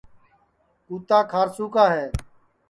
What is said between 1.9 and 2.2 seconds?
ہے